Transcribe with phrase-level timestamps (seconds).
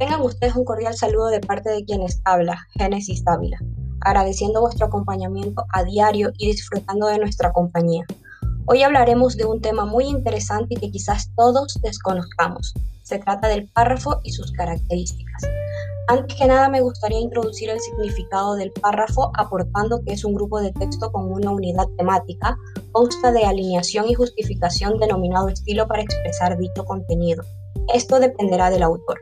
[0.00, 3.58] Tengan ustedes un cordial saludo de parte de quienes habla, Génesis Dávila,
[4.00, 8.06] agradeciendo vuestro acompañamiento a diario y disfrutando de nuestra compañía.
[8.64, 12.72] Hoy hablaremos de un tema muy interesante y que quizás todos desconozcamos.
[13.02, 15.42] Se trata del párrafo y sus características.
[16.08, 20.62] Antes que nada me gustaría introducir el significado del párrafo aportando que es un grupo
[20.62, 22.56] de texto con una unidad temática,
[22.92, 27.44] consta de alineación y justificación denominado estilo para expresar dicho contenido.
[27.92, 29.18] Esto dependerá del autor.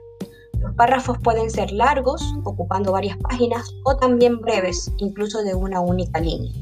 [0.78, 6.52] Párrafos pueden ser largos, ocupando varias páginas, o también breves, incluso de una única línea,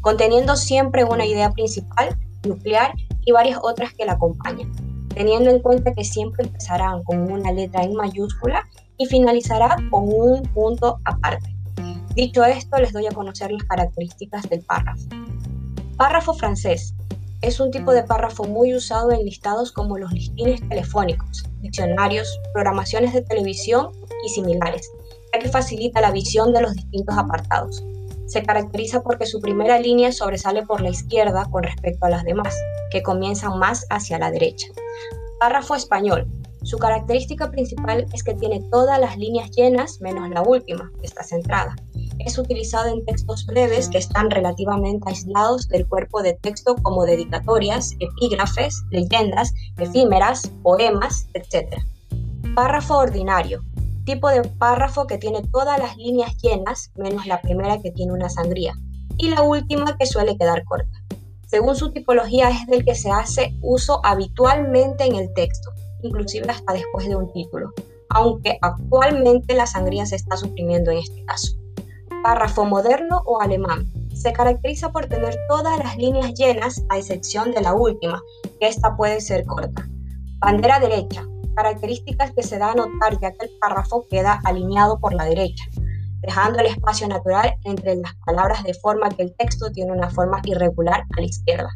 [0.00, 2.94] conteniendo siempre una idea principal, nuclear
[3.26, 4.72] y varias otras que la acompañan,
[5.14, 10.44] teniendo en cuenta que siempre empezarán con una letra en mayúscula y finalizará con un
[10.54, 11.54] punto aparte.
[12.14, 15.04] Dicho esto, les doy a conocer las características del párrafo.
[15.98, 16.94] Párrafo francés
[17.42, 23.12] es un tipo de párrafo muy usado en listados como los listines telefónicos, diccionarios, programaciones
[23.12, 23.90] de televisión
[24.24, 24.90] y similares,
[25.32, 27.84] ya que facilita la visión de los distintos apartados.
[28.26, 32.54] Se caracteriza porque su primera línea sobresale por la izquierda con respecto a las demás,
[32.90, 34.68] que comienzan más hacia la derecha.
[35.40, 36.26] Párrafo español.
[36.62, 41.22] Su característica principal es que tiene todas las líneas llenas menos la última, que está
[41.22, 41.76] centrada
[42.18, 47.94] es utilizado en textos breves que están relativamente aislados del cuerpo de texto como dedicatorias,
[48.00, 51.76] epígrafes, leyendas, efímeras, poemas, etc.
[52.54, 53.62] Párrafo ordinario.
[54.04, 58.28] Tipo de párrafo que tiene todas las líneas llenas, menos la primera que tiene una
[58.28, 58.74] sangría,
[59.16, 60.98] y la última que suele quedar corta.
[61.46, 65.70] Según su tipología es del que se hace uso habitualmente en el texto,
[66.02, 67.72] inclusive hasta después de un título,
[68.10, 71.56] aunque actualmente la sangría se está suprimiendo en este caso.
[72.22, 73.86] Párrafo moderno o alemán.
[74.14, 78.20] Se caracteriza por tener todas las líneas llenas a excepción de la última,
[78.58, 79.88] que esta puede ser corta.
[80.40, 81.24] Bandera derecha.
[81.54, 85.64] Características que se da a notar ya que el párrafo queda alineado por la derecha,
[86.20, 90.40] dejando el espacio natural entre las palabras de forma que el texto tiene una forma
[90.44, 91.70] irregular a la izquierda.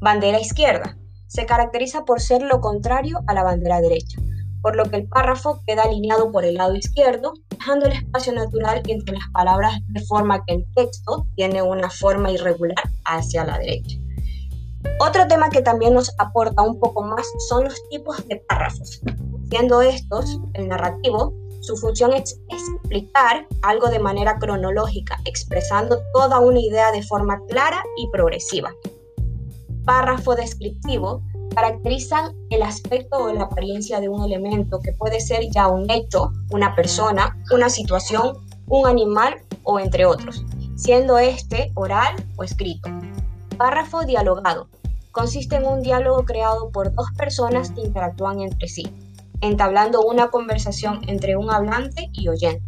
[0.00, 0.96] Bandera izquierda.
[1.26, 4.18] Se caracteriza por ser lo contrario a la bandera derecha
[4.62, 8.82] por lo que el párrafo queda alineado por el lado izquierdo, dejando el espacio natural
[8.86, 13.98] entre las palabras de forma que el texto tiene una forma irregular hacia la derecha.
[15.00, 19.00] Otro tema que también nos aporta un poco más son los tipos de párrafos.
[19.50, 26.58] Siendo estos, el narrativo, su función es explicar algo de manera cronológica, expresando toda una
[26.58, 28.74] idea de forma clara y progresiva.
[29.84, 31.22] Párrafo descriptivo
[31.54, 36.32] caracterizan el aspecto o la apariencia de un elemento que puede ser ya un hecho,
[36.50, 40.44] una persona, una situación, un animal o entre otros,
[40.76, 42.90] siendo este oral o escrito.
[43.58, 44.68] Párrafo dialogado.
[45.10, 48.84] Consiste en un diálogo creado por dos personas que interactúan entre sí,
[49.42, 52.64] entablando una conversación entre un hablante y oyente.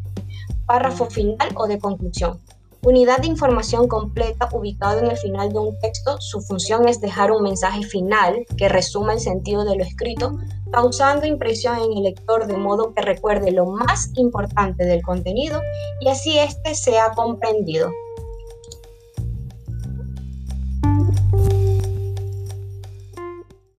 [0.67, 2.39] Párrafo final o de conclusión.
[2.85, 7.33] Unidad de información completa ubicado en el final de un texto, su función es dejar
[7.33, 10.37] un mensaje final que resuma el sentido de lo escrito,
[10.71, 15.63] causando impresión en el lector de modo que recuerde lo más importante del contenido
[16.03, 17.91] y así éste sea comprendido.